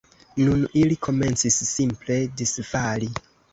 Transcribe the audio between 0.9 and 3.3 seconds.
komencis simple disfali.